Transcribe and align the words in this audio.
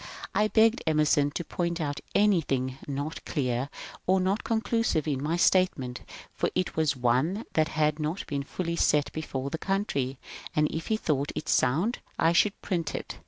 I 0.33 0.47
begged 0.47 0.81
Emerson 0.87 1.29
to 1.35 1.43
point 1.45 1.79
out 1.79 1.99
anything 2.15 2.79
not 2.87 3.23
clear 3.23 3.69
or 4.07 4.19
not 4.19 4.43
conclusive 4.43 5.07
in 5.07 5.21
my 5.21 5.37
statement, 5.37 6.01
for 6.33 6.49
it 6.55 6.75
was 6.75 6.95
one 6.95 7.45
that 7.53 7.67
had 7.67 7.99
not 7.99 8.25
been 8.25 8.41
fully 8.41 8.75
set 8.77 9.11
before 9.11 9.51
the 9.51 9.59
country, 9.59 10.17
and 10.55 10.67
if 10.71 10.87
he 10.87 10.97
thought 10.97 11.31
it 11.35 11.47
sound 11.47 11.99
I 12.17 12.33
should 12.33 12.59
print 12.63 12.95
it. 12.95 13.19